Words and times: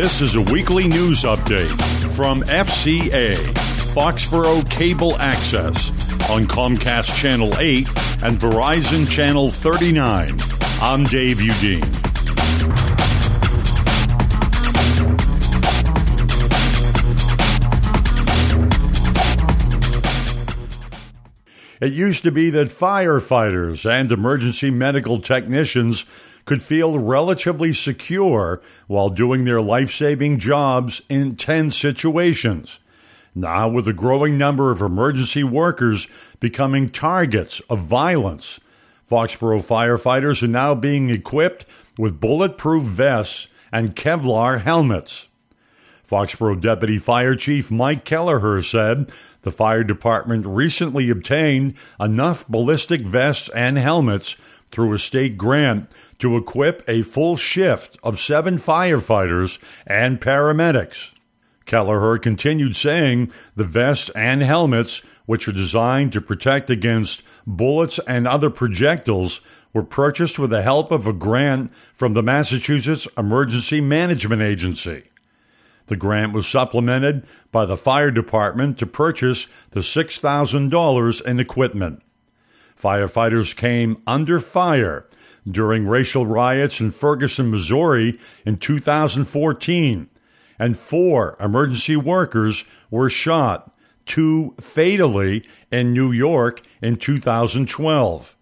This 0.00 0.20
is 0.20 0.36
a 0.36 0.40
weekly 0.40 0.86
news 0.86 1.24
update 1.24 1.76
from 2.14 2.42
FCA, 2.42 3.34
Foxborough 3.92 4.70
Cable 4.70 5.18
Access, 5.18 5.90
on 6.30 6.46
Comcast 6.46 7.16
Channel 7.16 7.58
8 7.58 7.88
and 8.22 8.38
Verizon 8.38 9.10
Channel 9.10 9.50
39. 9.50 10.38
I'm 10.80 11.02
Dave 11.02 11.38
Udine. 11.38 11.82
It 21.80 21.92
used 21.92 22.22
to 22.22 22.30
be 22.30 22.50
that 22.50 22.68
firefighters 22.68 23.84
and 23.84 24.12
emergency 24.12 24.70
medical 24.70 25.20
technicians 25.20 26.06
could 26.48 26.62
feel 26.62 26.98
relatively 26.98 27.74
secure 27.74 28.58
while 28.86 29.10
doing 29.10 29.44
their 29.44 29.60
life 29.60 29.90
saving 29.90 30.38
jobs 30.38 31.02
in 31.10 31.36
tense 31.36 31.76
situations. 31.76 32.80
Now, 33.34 33.68
with 33.68 33.86
a 33.86 33.92
growing 33.92 34.38
number 34.38 34.70
of 34.70 34.80
emergency 34.80 35.44
workers 35.44 36.08
becoming 36.40 36.88
targets 36.88 37.60
of 37.68 37.80
violence, 37.80 38.60
Foxborough 39.06 39.60
firefighters 39.60 40.42
are 40.42 40.46
now 40.46 40.74
being 40.74 41.10
equipped 41.10 41.66
with 41.98 42.18
bulletproof 42.18 42.82
vests 42.82 43.48
and 43.70 43.94
Kevlar 43.94 44.62
helmets. 44.62 45.28
Foxborough 46.08 46.58
Deputy 46.58 46.96
Fire 46.96 47.34
Chief 47.34 47.70
Mike 47.70 48.06
Kelleher 48.06 48.62
said 48.62 49.12
the 49.42 49.52
fire 49.52 49.84
department 49.84 50.46
recently 50.46 51.10
obtained 51.10 51.74
enough 52.00 52.48
ballistic 52.48 53.02
vests 53.02 53.50
and 53.50 53.76
helmets 53.76 54.36
through 54.70 54.92
a 54.92 54.98
state 54.98 55.36
grant 55.36 55.90
to 56.18 56.36
equip 56.36 56.82
a 56.88 57.02
full 57.02 57.36
shift 57.36 57.98
of 58.02 58.18
seven 58.18 58.56
firefighters 58.56 59.58
and 59.86 60.20
paramedics. 60.20 61.12
Kelleher 61.64 62.18
continued 62.18 62.76
saying 62.76 63.30
the 63.54 63.64
vests 63.64 64.10
and 64.10 64.42
helmets, 64.42 65.02
which 65.26 65.46
are 65.46 65.52
designed 65.52 66.12
to 66.14 66.20
protect 66.20 66.70
against 66.70 67.22
bullets 67.46 68.00
and 68.06 68.26
other 68.26 68.50
projectiles, 68.50 69.40
were 69.72 69.82
purchased 69.82 70.38
with 70.38 70.50
the 70.50 70.62
help 70.62 70.90
of 70.90 71.06
a 71.06 71.12
grant 71.12 71.72
from 71.92 72.14
the 72.14 72.22
Massachusetts 72.22 73.06
Emergency 73.18 73.80
Management 73.80 74.40
Agency. 74.40 75.04
The 75.88 75.96
grant 75.96 76.32
was 76.32 76.46
supplemented 76.46 77.26
by 77.52 77.66
the 77.66 77.76
fire 77.76 78.10
department 78.10 78.78
to 78.78 78.86
purchase 78.86 79.46
the 79.70 79.80
$6,000 79.80 81.26
in 81.26 81.40
equipment. 81.40 82.02
Firefighters 82.80 83.56
came 83.56 84.00
under 84.06 84.38
fire 84.38 85.06
during 85.50 85.86
racial 85.88 86.26
riots 86.26 86.80
in 86.80 86.90
Ferguson, 86.90 87.50
Missouri 87.50 88.18
in 88.44 88.56
2014, 88.56 90.08
and 90.58 90.78
four 90.78 91.36
emergency 91.40 91.96
workers 91.96 92.64
were 92.90 93.10
shot, 93.10 93.74
two 94.06 94.54
fatally 94.60 95.46
in 95.72 95.92
New 95.92 96.12
York 96.12 96.62
in 96.80 96.96
2012. 96.96 98.36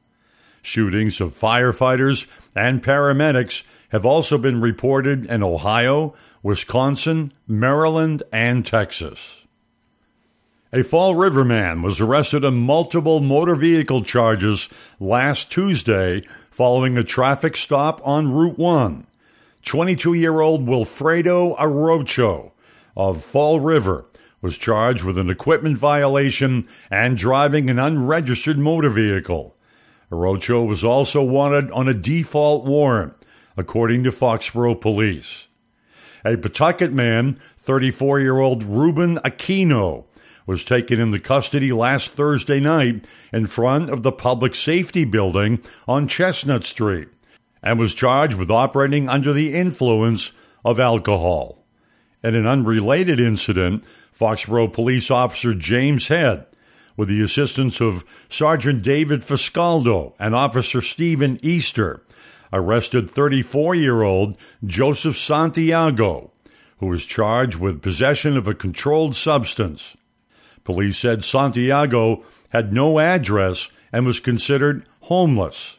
Shootings 0.62 1.20
of 1.20 1.32
firefighters 1.32 2.26
and 2.54 2.82
paramedics 2.82 3.62
have 3.90 4.04
also 4.04 4.36
been 4.36 4.60
reported 4.60 5.26
in 5.26 5.42
Ohio, 5.42 6.14
Wisconsin, 6.42 7.32
Maryland, 7.46 8.22
and 8.32 8.66
Texas. 8.66 9.45
A 10.72 10.82
Fall 10.82 11.14
River 11.14 11.44
man 11.44 11.80
was 11.80 12.00
arrested 12.00 12.44
on 12.44 12.56
multiple 12.56 13.20
motor 13.20 13.54
vehicle 13.54 14.02
charges 14.02 14.68
last 14.98 15.52
Tuesday 15.52 16.26
following 16.50 16.98
a 16.98 17.04
traffic 17.04 17.56
stop 17.56 18.00
on 18.04 18.32
Route 18.32 18.58
1. 18.58 19.06
22 19.62 20.14
year 20.14 20.40
old 20.40 20.66
Wilfredo 20.66 21.56
Arocho 21.56 22.50
of 22.96 23.22
Fall 23.22 23.60
River 23.60 24.06
was 24.42 24.58
charged 24.58 25.04
with 25.04 25.16
an 25.18 25.30
equipment 25.30 25.78
violation 25.78 26.66
and 26.90 27.16
driving 27.16 27.70
an 27.70 27.78
unregistered 27.78 28.58
motor 28.58 28.90
vehicle. 28.90 29.54
Arocho 30.10 30.66
was 30.66 30.82
also 30.82 31.22
wanted 31.22 31.70
on 31.70 31.88
a 31.88 31.94
default 31.94 32.64
warrant, 32.64 33.14
according 33.56 34.02
to 34.02 34.10
Foxborough 34.10 34.80
Police. 34.80 35.46
A 36.24 36.36
Pawtucket 36.36 36.92
man, 36.92 37.38
34 37.56 38.18
year 38.18 38.40
old 38.40 38.64
Ruben 38.64 39.18
Aquino, 39.18 40.05
was 40.46 40.64
taken 40.64 41.00
into 41.00 41.18
custody 41.18 41.72
last 41.72 42.12
Thursday 42.12 42.60
night 42.60 43.04
in 43.32 43.46
front 43.46 43.90
of 43.90 44.02
the 44.02 44.12
Public 44.12 44.54
Safety 44.54 45.04
Building 45.04 45.60
on 45.88 46.08
Chestnut 46.08 46.64
Street 46.64 47.08
and 47.62 47.78
was 47.78 47.94
charged 47.94 48.34
with 48.34 48.50
operating 48.50 49.08
under 49.08 49.32
the 49.32 49.52
influence 49.52 50.30
of 50.64 50.78
alcohol. 50.78 51.64
In 52.22 52.34
an 52.34 52.46
unrelated 52.46 53.18
incident, 53.18 53.84
Foxborough 54.12 54.72
police 54.72 55.10
officer 55.10 55.52
James 55.52 56.08
Head, 56.08 56.46
with 56.96 57.08
the 57.08 57.22
assistance 57.22 57.80
of 57.80 58.04
Sergeant 58.28 58.82
David 58.82 59.20
Fiscaldo 59.20 60.14
and 60.18 60.34
Officer 60.34 60.80
Stephen 60.80 61.38
Easter, 61.42 62.02
arrested 62.52 63.10
34 63.10 63.74
year 63.74 64.02
old 64.02 64.36
Joseph 64.64 65.16
Santiago, 65.16 66.32
who 66.78 66.86
was 66.86 67.04
charged 67.04 67.58
with 67.58 67.82
possession 67.82 68.36
of 68.36 68.48
a 68.48 68.54
controlled 68.54 69.14
substance. 69.14 69.96
Police 70.66 70.98
said 70.98 71.22
Santiago 71.22 72.24
had 72.50 72.72
no 72.72 72.98
address 72.98 73.70
and 73.92 74.04
was 74.04 74.18
considered 74.18 74.84
homeless. 75.02 75.78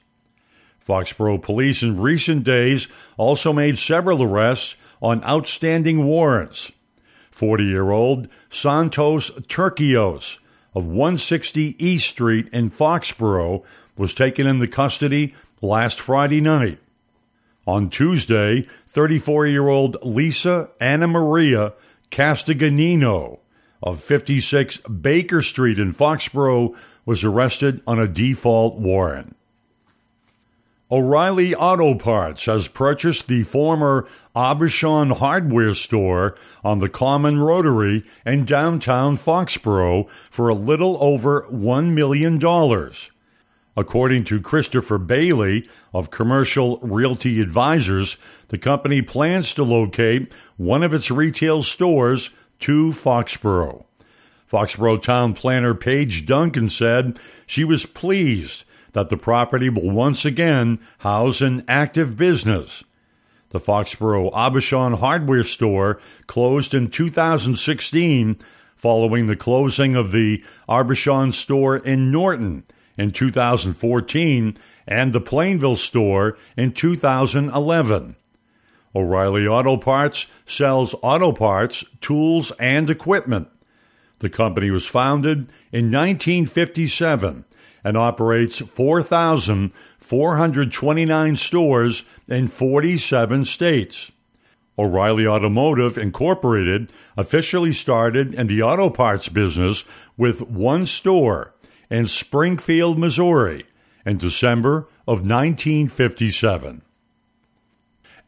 Foxborough 0.80 1.44
police 1.44 1.84
in 1.84 2.00
recent 2.00 2.46
days 2.46 2.88
also 3.18 3.52
made 3.52 3.78
several 3.78 4.24
arrests 4.24 4.76
on 5.02 5.22
outstanding 5.26 6.06
warrants. 6.06 6.72
40 7.32 7.66
year 7.66 7.92
old 7.92 8.30
Santos 8.50 9.30
Turquios 9.50 10.40
of 10.74 10.88
160 10.88 11.76
East 11.86 12.10
Street 12.10 12.48
in 12.54 12.70
Foxborough 12.70 13.66
was 13.98 14.14
taken 14.14 14.48
into 14.48 14.68
custody 14.68 15.36
last 15.62 16.00
Friday 16.00 16.40
night. 16.40 16.80
On 17.68 17.90
Tuesday, 17.90 18.66
34 18.88 19.48
year 19.48 19.68
old 19.68 19.98
Lisa 20.02 20.70
Anna 20.80 21.10
Maria 21.10 21.74
Castiganino 22.10 23.40
of 23.82 24.02
56 24.02 24.78
Baker 24.78 25.42
Street 25.42 25.80
in 25.80 25.94
Foxborough 25.94 26.76
was 27.06 27.24
arrested 27.24 27.82
on 27.88 28.00
a 28.00 28.08
default 28.08 28.78
warrant. 28.78 29.36
O'Reilly 30.90 31.54
Auto 31.54 31.96
Parts 31.96 32.46
has 32.46 32.70
purchased 32.70 33.28
the 33.28 33.44
former 33.44 34.08
Aubuchon 34.34 35.18
hardware 35.18 35.74
store 35.74 36.38
on 36.64 36.80
the 36.80 36.88
Common 36.88 37.40
Rotary 37.40 38.06
in 38.26 38.46
downtown 38.46 39.18
Foxborough 39.18 40.10
for 40.30 40.48
a 40.48 40.54
little 40.54 40.98
over 41.02 41.46
$1 41.52 41.94
million. 41.94 42.42
According 43.76 44.24
to 44.24 44.42
Christopher 44.42 44.98
Bailey 44.98 45.68
of 45.94 46.10
Commercial 46.10 46.78
Realty 46.78 47.42
Advisors, 47.42 48.16
the 48.48 48.58
company 48.58 49.02
plans 49.02 49.54
to 49.56 49.64
locate 49.64 50.32
one 50.56 50.84
of 50.84 50.94
its 50.94 51.12
retail 51.12 51.64
stores 51.64 52.32
to 52.60 52.92
Foxborough. 52.92 53.86
Foxborough 54.52 55.02
Town 55.02 55.34
Planner 55.34 55.74
Paige 55.74 56.26
Duncan 56.26 56.70
said 56.70 57.20
she 57.46 57.64
was 57.64 57.86
pleased 57.86 58.64
that 58.94 59.10
the 59.10 59.18
property 59.18 59.70
will 59.70 59.92
once 59.92 60.26
again 60.26 60.80
house 61.00 61.42
an 61.42 61.64
active 61.68 62.18
business. 62.18 62.84
The 63.50 63.60
Foxborough 63.60 64.32
Aubuchon 64.32 65.00
hardware 65.00 65.44
store 65.44 66.00
closed 66.28 66.74
in 66.74 66.90
2016 66.90 68.38
following 68.76 69.28
the 69.28 69.36
closing 69.36 69.96
of 69.96 70.12
the 70.12 70.44
Aubuchon 70.70 71.34
store 71.34 71.78
in 71.78 72.12
Norton 72.12 72.64
in 72.98 73.12
2014 73.12 74.58
and 74.88 75.14
the 75.14 75.22
Plainville 75.22 75.76
store 75.76 76.38
in 76.56 76.72
2011. 76.72 78.16
O'Reilly 78.96 79.48
Auto 79.48 79.78
Parts 79.78 80.28
sells 80.46 80.94
auto 81.02 81.32
parts, 81.32 81.86
tools, 82.02 82.52
and 82.60 82.90
equipment. 82.90 83.48
The 84.20 84.30
company 84.30 84.70
was 84.72 84.86
founded 84.86 85.50
in 85.72 85.92
1957 85.92 87.46
and 87.84 87.98
operates 87.98 88.60
4,429 88.60 91.36
stores 91.36 92.04
in 92.28 92.48
47 92.48 93.46
states. 93.46 94.12
O'Reilly 94.80 95.26
Automotive 95.26 95.98
Incorporated 95.98 96.92
officially 97.16 97.74
started 97.74 98.36
in 98.36 98.46
the 98.48 98.62
auto 98.62 98.90
parts 98.90 99.30
business 99.30 99.86
with 100.18 100.42
one 100.42 100.86
store 100.86 101.54
in 101.90 102.08
Springfield, 102.08 103.00
Missouri, 103.00 103.66
in 104.06 104.18
December 104.18 104.88
of 105.08 105.22
1957. 105.22 106.82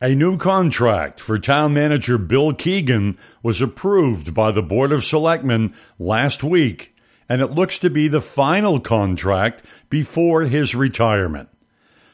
A 0.01 0.15
new 0.15 0.37
contract 0.37 1.19
for 1.19 1.37
town 1.37 1.73
manager 1.73 2.17
Bill 2.17 2.53
Keegan 2.53 3.17
was 3.43 3.59
approved 3.59 4.33
by 4.33 4.49
the 4.49 4.61
Board 4.61 4.93
of 4.93 5.03
Selectmen 5.03 5.73
last 5.99 6.41
week, 6.41 6.95
and 7.27 7.41
it 7.41 7.51
looks 7.51 7.77
to 7.79 7.89
be 7.89 8.07
the 8.07 8.21
final 8.21 8.79
contract 8.79 9.61
before 9.89 10.43
his 10.43 10.73
retirement. 10.73 11.49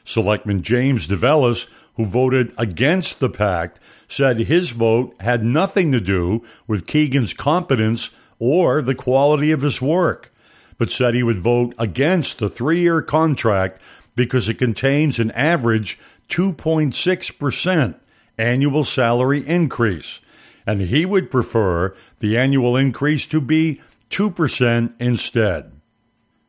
Selectman 0.04 0.64
James 0.64 1.06
DeVellis, 1.06 1.68
who 1.94 2.04
voted 2.04 2.52
against 2.58 3.20
the 3.20 3.30
pact, 3.30 3.78
said 4.08 4.36
his 4.38 4.70
vote 4.70 5.14
had 5.20 5.44
nothing 5.44 5.92
to 5.92 6.00
do 6.00 6.42
with 6.66 6.88
Keegan's 6.88 7.34
competence 7.34 8.10
or 8.40 8.82
the 8.82 8.96
quality 8.96 9.52
of 9.52 9.62
his 9.62 9.80
work, 9.80 10.34
but 10.76 10.90
said 10.90 11.14
he 11.14 11.22
would 11.22 11.38
vote 11.38 11.72
against 11.78 12.40
the 12.40 12.50
three 12.50 12.80
year 12.80 13.00
contract 13.00 13.80
because 14.16 14.48
it 14.48 14.54
contains 14.54 15.20
an 15.20 15.30
average 15.32 16.00
2.6% 16.28 17.94
annual 18.38 18.84
salary 18.84 19.46
increase, 19.46 20.20
and 20.66 20.82
he 20.82 21.06
would 21.06 21.30
prefer 21.30 21.94
the 22.18 22.36
annual 22.36 22.76
increase 22.76 23.26
to 23.26 23.40
be 23.40 23.80
2% 24.10 24.92
instead. 24.98 25.72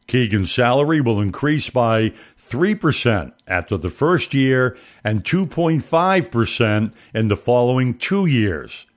Keegan's 0.07 0.51
salary 0.51 0.99
will 1.01 1.21
increase 1.21 1.69
by 1.69 2.13
3% 2.37 3.33
after 3.45 3.77
the 3.77 3.89
first 3.89 4.33
year 4.33 4.75
and 5.03 5.23
2.5% 5.23 6.93
in 7.13 7.27
the 7.27 7.35
following 7.35 7.93
two 7.93 8.25
years. 8.25 8.87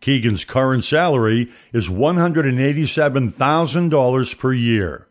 Keegan's 0.00 0.44
current 0.44 0.84
salary 0.84 1.50
is 1.72 1.88
$187,000 1.88 4.38
per 4.38 4.52
year. 4.52 5.08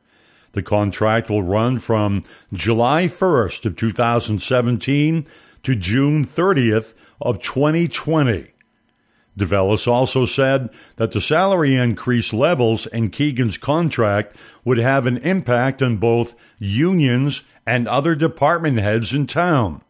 The 0.56 0.64
contract 0.64 1.30
will 1.30 1.44
run 1.44 1.80
from 1.80 2.24
July 2.54 3.08
1st 3.08 3.66
of 3.66 3.76
2017 3.76 5.28
to 5.64 5.76
June 5.76 6.24
30th 6.24 6.94
of 7.20 7.42
2020. 7.42 8.54
DeVellis 9.38 9.86
also 9.86 10.26
said 10.26 10.70
that 10.96 11.12
the 11.12 11.20
salary 11.20 11.76
increase 11.76 12.32
levels 12.32 12.88
in 12.88 13.10
Keegan's 13.10 13.58
contract 13.58 14.34
would 14.64 14.78
have 14.78 15.06
an 15.06 15.18
impact 15.18 15.82
on 15.82 15.98
both 15.98 16.36
unions 16.58 17.44
and 17.68 17.86
other 17.90 18.16
department 18.16 18.78
heads 18.78 19.14
in 19.14 19.28
town. 19.28 19.82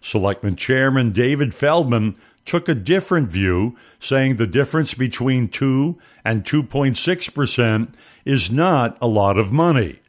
Selectman 0.00 0.56
Chairman 0.56 1.12
David 1.12 1.54
Feldman 1.54 2.16
took 2.44 2.68
a 2.68 2.74
different 2.74 3.30
view, 3.30 3.76
saying 3.98 4.36
the 4.36 4.46
difference 4.46 4.94
between 4.94 5.48
2 5.48 5.98
and 6.24 6.44
2.6% 6.44 7.92
is 8.24 8.50
not 8.50 8.98
a 9.00 9.06
lot 9.06 9.38
of 9.38 9.52
money. 9.52 10.00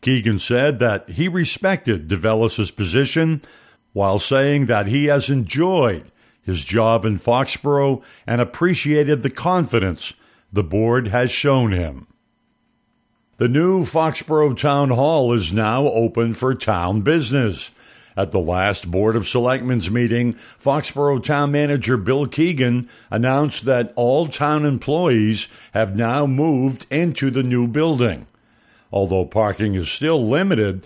Keegan 0.00 0.38
said 0.38 0.78
that 0.80 1.08
he 1.10 1.28
respected 1.28 2.08
DeVellis's 2.08 2.70
position 2.70 3.40
while 3.92 4.18
saying 4.18 4.66
that 4.66 4.86
he 4.86 5.06
has 5.06 5.30
enjoyed 5.30 6.10
his 6.42 6.64
job 6.64 7.04
in 7.04 7.18
Foxborough 7.18 8.02
and 8.26 8.40
appreciated 8.40 9.22
the 9.22 9.30
confidence 9.30 10.14
the 10.52 10.64
board 10.64 11.08
has 11.08 11.30
shown 11.30 11.72
him. 11.72 12.06
The 13.36 13.48
new 13.48 13.84
Foxborough 13.84 14.56
Town 14.56 14.90
Hall 14.90 15.32
is 15.32 15.52
now 15.52 15.86
open 15.86 16.34
for 16.34 16.54
town 16.54 17.00
business. 17.00 17.70
At 18.16 18.30
the 18.30 18.40
last 18.40 18.90
Board 18.90 19.16
of 19.16 19.26
Selectmen's 19.26 19.90
meeting, 19.90 20.34
Foxborough 20.34 21.22
Town 21.22 21.52
Manager 21.52 21.96
Bill 21.96 22.26
Keegan 22.26 22.88
announced 23.10 23.64
that 23.64 23.92
all 23.96 24.28
town 24.28 24.66
employees 24.66 25.48
have 25.72 25.96
now 25.96 26.26
moved 26.26 26.86
into 26.90 27.30
the 27.30 27.42
new 27.42 27.66
building. 27.66 28.26
Although 28.92 29.24
parking 29.24 29.74
is 29.74 29.90
still 29.90 30.22
limited, 30.22 30.84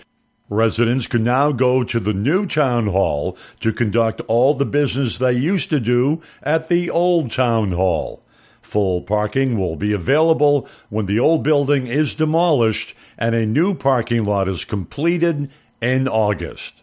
Residents 0.49 1.09
can 1.09 1.25
now 1.25 1.51
go 1.51 1.83
to 1.83 1.99
the 1.99 2.13
new 2.13 2.47
town 2.47 2.87
hall 2.87 3.37
to 3.59 3.73
conduct 3.73 4.21
all 4.29 4.55
the 4.55 4.65
business 4.65 5.19
they 5.19 5.33
used 5.33 5.71
to 5.71 5.81
do 5.81 6.23
at 6.41 6.69
the 6.69 6.89
old 6.89 7.33
town 7.33 7.73
hall. 7.73 8.23
Full 8.63 9.03
parking 9.03 9.59
will 9.59 9.75
be 9.75 9.93
available 9.93 10.69
when 10.89 11.07
the 11.07 11.19
old 11.19 11.43
building 11.43 11.89
is 11.89 12.15
demolished 12.15 12.95
and 13.19 13.35
a 13.35 13.45
new 13.45 13.75
parking 13.75 14.25
lot 14.25 14.47
is 14.47 14.65
completed 14.65 15.51
in 15.83 16.07
August. 16.07 16.83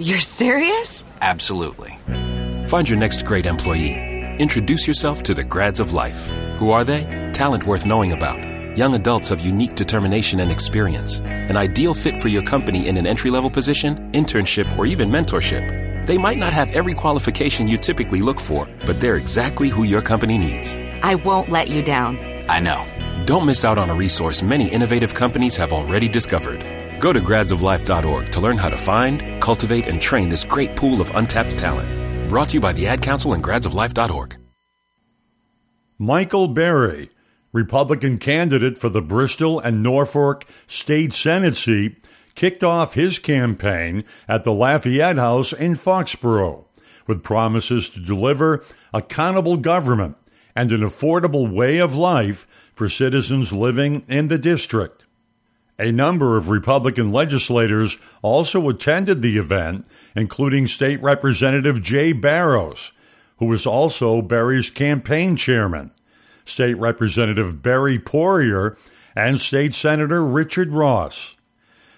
You're 0.00 0.20
serious? 0.20 1.04
Absolutely. 1.22 1.98
Find 2.68 2.88
your 2.88 3.00
next 3.00 3.24
great 3.24 3.46
employee. 3.46 3.94
Introduce 4.38 4.86
yourself 4.86 5.24
to 5.24 5.34
the 5.34 5.42
grads 5.42 5.80
of 5.80 5.92
life. 5.92 6.26
Who 6.58 6.70
are 6.70 6.84
they? 6.84 7.30
Talent 7.32 7.64
worth 7.64 7.84
knowing 7.84 8.12
about. 8.12 8.38
Young 8.78 8.94
adults 8.94 9.32
of 9.32 9.40
unique 9.40 9.74
determination 9.74 10.38
and 10.38 10.52
experience 10.52 11.18
an 11.18 11.56
ideal 11.56 11.94
fit 11.94 12.22
for 12.22 12.28
your 12.28 12.44
company 12.44 12.86
in 12.86 12.96
an 12.96 13.08
entry 13.08 13.28
level 13.28 13.50
position, 13.50 14.12
internship, 14.12 14.78
or 14.78 14.86
even 14.86 15.10
mentorship. 15.10 16.06
They 16.06 16.16
might 16.16 16.38
not 16.38 16.52
have 16.52 16.70
every 16.70 16.94
qualification 16.94 17.66
you 17.66 17.76
typically 17.76 18.22
look 18.22 18.38
for, 18.38 18.68
but 18.86 19.00
they're 19.00 19.16
exactly 19.16 19.68
who 19.68 19.82
your 19.82 20.00
company 20.00 20.38
needs. 20.38 20.76
I 21.02 21.16
won't 21.16 21.48
let 21.48 21.70
you 21.70 21.82
down. 21.82 22.18
I 22.48 22.60
know. 22.60 22.86
Don't 23.24 23.46
miss 23.46 23.64
out 23.64 23.78
on 23.78 23.90
a 23.90 23.94
resource 23.94 24.44
many 24.44 24.70
innovative 24.70 25.12
companies 25.12 25.56
have 25.56 25.72
already 25.72 26.08
discovered. 26.08 26.77
Go 27.00 27.12
to 27.12 27.20
gradsoflife.org 27.20 28.30
to 28.32 28.40
learn 28.40 28.58
how 28.58 28.68
to 28.68 28.76
find, 28.76 29.40
cultivate, 29.40 29.86
and 29.86 30.00
train 30.00 30.28
this 30.28 30.44
great 30.44 30.76
pool 30.76 31.00
of 31.00 31.14
untapped 31.14 31.56
talent. 31.58 31.88
Brought 32.28 32.48
to 32.50 32.54
you 32.54 32.60
by 32.60 32.72
the 32.72 32.86
Ad 32.86 33.02
Council 33.02 33.32
and 33.34 33.42
gradsoflife.org. 33.42 34.36
Michael 35.98 36.48
Berry 36.48 37.10
Republican 37.52 38.18
candidate 38.18 38.76
for 38.76 38.88
the 38.88 39.02
Bristol 39.02 39.58
and 39.58 39.82
Norfolk 39.82 40.44
State 40.66 41.12
Senate 41.12 41.56
seat, 41.56 42.04
kicked 42.34 42.62
off 42.62 42.94
his 42.94 43.18
campaign 43.18 44.04
at 44.28 44.44
the 44.44 44.52
Lafayette 44.52 45.16
House 45.16 45.52
in 45.52 45.74
Foxborough 45.74 46.66
with 47.06 47.22
promises 47.22 47.88
to 47.90 48.00
deliver 48.00 48.64
accountable 48.92 49.56
government 49.56 50.16
and 50.54 50.70
an 50.72 50.82
affordable 50.82 51.50
way 51.50 51.78
of 51.78 51.96
life 51.96 52.46
for 52.74 52.88
citizens 52.88 53.52
living 53.52 54.04
in 54.08 54.28
the 54.28 54.38
district. 54.38 55.04
A 55.78 55.92
number 55.92 56.36
of 56.36 56.48
Republican 56.48 57.12
legislators 57.12 57.98
also 58.20 58.68
attended 58.68 59.22
the 59.22 59.38
event, 59.38 59.86
including 60.16 60.66
State 60.66 61.00
Representative 61.00 61.82
Jay 61.82 62.12
Barrows, 62.12 62.90
who 63.38 63.46
was 63.46 63.64
also 63.64 64.20
Barry's 64.20 64.70
campaign 64.70 65.36
chairman. 65.36 65.92
State 66.44 66.74
Representative 66.74 67.62
Betty 67.62 67.98
Poirier, 67.98 68.76
and 69.14 69.40
State 69.40 69.74
Senator 69.74 70.24
Richard 70.24 70.70
Ross. 70.70 71.36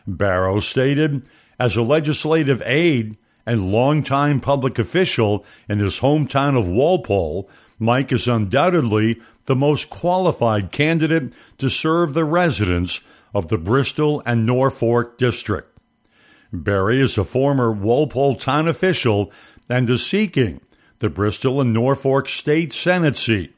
Barrows 0.06 0.66
stated, 0.66 1.26
as 1.58 1.76
a 1.76 1.82
legislative 1.82 2.62
aide 2.64 3.16
and 3.46 3.70
longtime 3.70 4.40
public 4.40 4.78
official 4.78 5.44
in 5.68 5.78
his 5.78 6.00
hometown 6.00 6.58
of 6.58 6.68
Walpole, 6.68 7.48
Mike 7.78 8.12
is 8.12 8.26
undoubtedly 8.26 9.20
the 9.44 9.54
most 9.54 9.90
qualified 9.90 10.72
candidate 10.72 11.32
to 11.58 11.68
serve 11.68 12.14
the 12.14 12.24
residents 12.24 13.00
of 13.34 13.48
the 13.48 13.58
Bristol 13.58 14.22
and 14.26 14.46
Norfolk 14.46 15.18
district. 15.18 15.78
Barry 16.52 17.00
is 17.00 17.16
a 17.16 17.24
former 17.24 17.70
Walpole 17.70 18.36
town 18.36 18.66
official 18.66 19.32
and 19.68 19.88
is 19.88 20.04
seeking 20.04 20.60
the 20.98 21.10
Bristol 21.10 21.60
and 21.60 21.72
Norfolk 21.72 22.28
State 22.28 22.72
Senate 22.72 23.16
seat. 23.16 23.54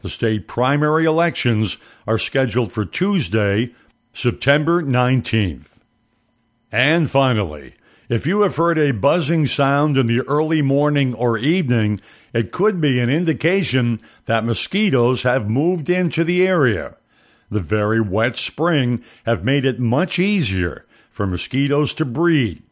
The 0.00 0.08
state 0.08 0.48
primary 0.48 1.04
elections 1.04 1.76
are 2.06 2.18
scheduled 2.18 2.72
for 2.72 2.84
Tuesday, 2.84 3.72
September 4.12 4.82
19th. 4.82 5.78
And 6.70 7.10
finally, 7.10 7.74
if 8.08 8.26
you 8.26 8.42
have 8.42 8.56
heard 8.56 8.78
a 8.78 8.92
buzzing 8.92 9.46
sound 9.46 9.96
in 9.96 10.06
the 10.06 10.20
early 10.22 10.60
morning 10.60 11.14
or 11.14 11.38
evening, 11.38 12.00
it 12.32 12.52
could 12.52 12.80
be 12.80 12.98
an 12.98 13.10
indication 13.10 14.00
that 14.24 14.44
mosquitoes 14.44 15.22
have 15.22 15.48
moved 15.48 15.88
into 15.88 16.24
the 16.24 16.46
area. 16.46 16.96
The 17.52 17.60
very 17.60 18.00
wet 18.00 18.36
spring 18.36 19.04
have 19.26 19.44
made 19.44 19.66
it 19.66 19.78
much 19.78 20.18
easier 20.18 20.86
for 21.10 21.26
mosquitoes 21.26 21.92
to 21.96 22.06
breed. 22.06 22.62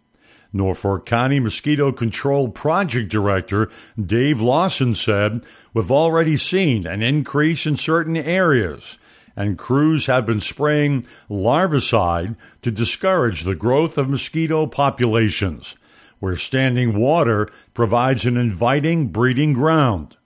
Norfolk 0.55 1.05
County 1.05 1.39
Mosquito 1.39 1.93
Control 1.93 2.49
Project 2.49 3.11
Director 3.11 3.69
Dave 4.03 4.41
Lawson 4.41 4.95
said, 4.95 5.45
We've 5.75 5.91
already 5.91 6.39
seen 6.39 6.87
an 6.87 7.03
increase 7.03 7.67
in 7.67 7.77
certain 7.77 8.17
areas, 8.17 8.97
and 9.37 9.59
crews 9.59 10.07
have 10.07 10.25
been 10.25 10.41
spraying 10.41 11.07
larvicide 11.29 12.37
to 12.63 12.71
discourage 12.71 13.43
the 13.43 13.55
growth 13.55 13.99
of 13.99 14.09
mosquito 14.09 14.67
populations, 14.67 15.77
where 16.21 16.37
standing 16.37 16.99
water 16.99 17.51
provides 17.75 18.25
an 18.25 18.39
inviting 18.39 19.09
breeding 19.09 19.53
ground. 19.53 20.17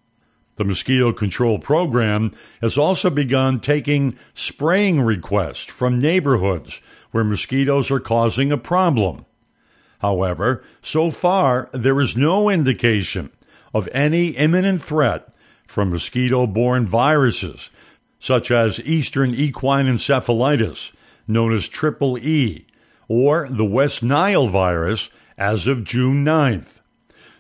The 0.57 0.65
mosquito 0.65 1.13
control 1.13 1.59
program 1.59 2.33
has 2.61 2.79
also 2.79 3.11
begun 3.11 3.59
taking 3.61 4.17
spraying 4.35 5.01
requests 5.01 5.65
from 5.67 6.01
neighborhoods 6.01 6.81
where 7.11 7.25
mosquitoes 7.25 7.91
are 7.91 8.01
causing 8.01 8.53
a 8.53 8.59
problem. 8.59 9.25
However, 10.01 10.63
so 10.83 11.11
far 11.11 11.71
there 11.73 12.01
is 12.01 12.17
no 12.17 12.49
indication 12.49 13.31
of 13.73 13.89
any 13.93 14.29
imminent 14.29 14.83
threat 14.83 15.35
from 15.67 15.91
mosquito 15.91 16.47
borne 16.47 16.87
viruses, 16.87 17.71
such 18.21 18.51
as 18.51 18.79
Eastern 18.81 19.35
equine 19.35 19.87
encephalitis, 19.87 20.93
known 21.27 21.53
as 21.53 21.69
triple 21.69 22.17
E, 22.19 22.67
or 23.09 23.49
the 23.49 23.65
West 23.65 24.03
Nile 24.03 24.47
virus 24.47 25.11
as 25.37 25.67
of 25.67 25.85
June 25.85 26.25
9th. 26.25 26.81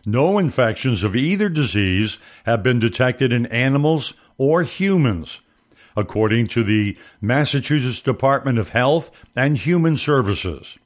No 0.06 0.38
infections 0.38 1.02
of 1.02 1.16
either 1.16 1.48
disease 1.48 2.18
have 2.44 2.62
been 2.62 2.78
detected 2.78 3.32
in 3.32 3.46
animals 3.46 4.12
or 4.36 4.62
humans, 4.62 5.40
according 5.96 6.48
to 6.48 6.62
the 6.62 6.98
Massachusetts 7.20 8.02
Department 8.02 8.58
of 8.58 8.68
Health 8.70 9.10
and 9.34 9.56
Human 9.56 9.96
Services. 9.96 10.78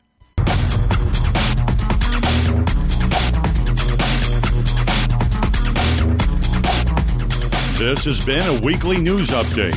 This 7.80 8.04
has 8.04 8.22
been 8.26 8.46
a 8.46 8.60
weekly 8.60 9.00
news 9.00 9.30
update 9.30 9.74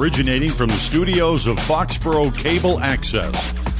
originating 0.00 0.48
from 0.50 0.70
the 0.70 0.78
studios 0.78 1.46
of 1.46 1.58
Foxborough 1.58 2.34
Cable 2.38 2.80
Access 2.80 3.36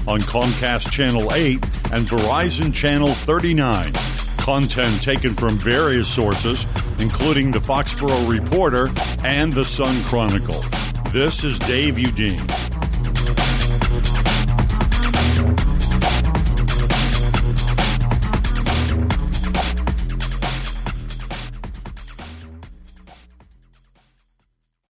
on 0.07 0.21
Comcast 0.21 0.91
Channel 0.91 1.33
8 1.33 1.55
and 1.91 2.07
Verizon 2.07 2.75
Channel 2.75 3.15
39. 3.15 3.95
Content 4.37 5.03
taken 5.03 5.33
from 5.33 5.57
various 5.57 6.07
sources, 6.15 6.67
including 6.99 7.53
the 7.53 7.59
Foxborough 7.59 8.29
Reporter 8.29 8.91
and 9.25 9.51
the 9.51 9.65
Sun 9.65 10.03
Chronicle. 10.03 10.63
This 11.11 11.43
is 11.43 11.59
Dave 11.61 11.95
Udine. 11.95 12.74